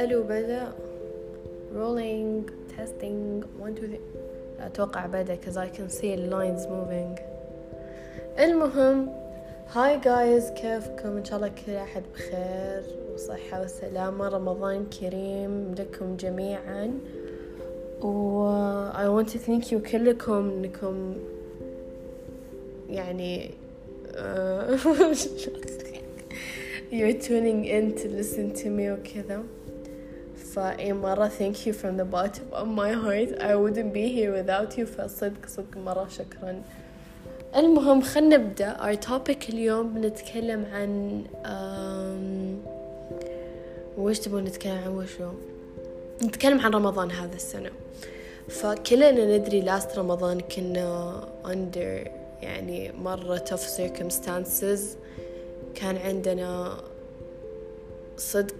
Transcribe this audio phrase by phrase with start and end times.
[0.00, 0.72] اسألوا بدأ.
[1.74, 3.44] Rolling testing.
[3.58, 4.00] One two three.
[4.60, 7.20] أتوقع بدأ cause can see the lines moving.
[8.38, 9.08] المهم
[9.72, 12.82] هاي جايز كيفكم؟ إن شاء الله كل أحد بخير
[13.14, 14.28] وصحة وسلامة.
[14.28, 16.90] رمضان كريم لكم جميعا.
[18.02, 21.14] و I want to thank you كلكم إنكم
[22.90, 23.50] يعني
[24.14, 24.76] uh,
[26.90, 29.42] you're tuning in to listen to me وكذا.
[30.40, 33.40] فأي مرة thank you from the bottom of my heart.
[33.40, 34.84] I wouldn't be here without you.
[34.84, 36.62] فصدق صدق مرة شكرا.
[37.56, 38.76] المهم خلنا نبدأ.
[38.76, 41.24] Our topic اليوم بنتكلم عن
[43.98, 45.30] وش تبون نتكلم عن؟ وشو
[46.22, 47.70] نتكلم عن رمضان هذا السنة.
[48.48, 52.08] فكلنا ندري لاست رمضان كنا under
[52.42, 54.80] يعني مرة tough circumstances.
[55.74, 56.76] كان عندنا
[58.16, 58.56] صدق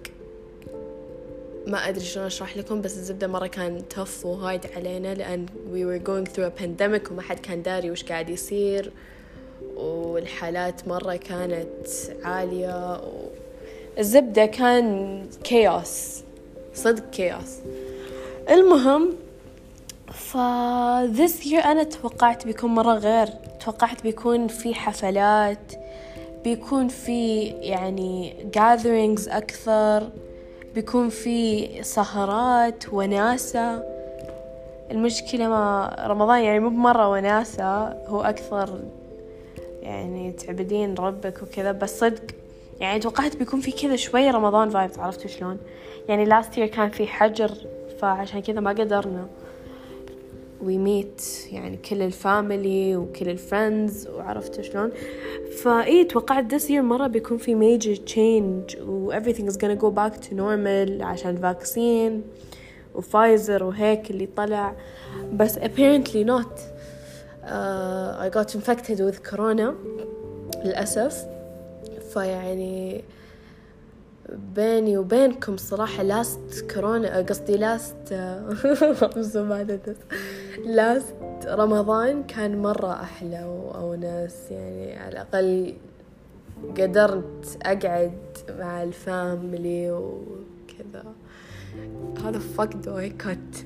[1.67, 6.07] ما أدري شلون أشرح لكم بس الزبدة مرة كان تف وهايد علينا لأن we were
[6.07, 8.91] going through a pandemic وما حد كان داري وش قاعد يصير
[9.75, 11.87] والحالات مرة كانت
[12.23, 13.27] عالية و...
[13.99, 16.21] الزبدة كان كيوس
[16.73, 17.57] صدق كيوس
[18.49, 19.13] المهم
[20.13, 20.37] ف
[21.17, 23.27] this year أنا توقعت بيكون مرة غير
[23.65, 25.73] توقعت بيكون في حفلات
[26.43, 30.09] بيكون في يعني gatherings أكثر.
[30.75, 33.83] بيكون في سهرات وناسة.
[34.91, 38.79] المشكلة ما رمضان يعني مو بمرة وناسة هو أكثر
[39.81, 42.23] يعني تعبدين ربك وكذا بس صدق
[42.79, 45.57] يعني توقعت بيكون في كذا شوية رمضان فايبس عرفتوا شلون؟
[46.09, 47.51] يعني last كان في حجر
[47.99, 49.27] فعشان كذا ما قدرنا.
[50.63, 54.91] we meet يعني كل ال family وكل ال friends وعرفت شلون.
[55.63, 60.21] فإي توقعت this year مرة بيكون في major change و everything is gonna go back
[60.25, 62.21] to normal عشان ال vaccine
[62.95, 64.75] وفايزر وهيك اللي طلع.
[65.33, 66.59] بس apparently not.
[67.43, 69.73] uh, I got infected with corona
[70.65, 71.25] للأسف.
[72.13, 73.03] فيعني
[74.55, 78.13] بيني وبينكم صراحة لاست كورونا قصدي لاست
[80.65, 85.73] لاست رمضان كان مرة أحلى وأونس يعني على الأقل
[86.77, 91.03] قدرت أقعد مع الفاميلي وكذا.
[92.23, 93.65] هذا فك دو كت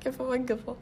[0.00, 0.76] كيف أوقفه؟